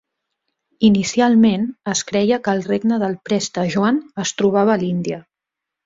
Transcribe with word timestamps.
Inicialment, 0.89 1.67
es 1.95 2.01
creia 2.13 2.41
que 2.47 2.57
el 2.61 2.65
regne 2.71 3.01
del 3.07 3.17
Preste 3.31 3.69
Joan 3.77 4.05
es 4.27 4.37
trobava 4.43 4.79
a 4.79 4.85
l'Índia. 4.87 5.27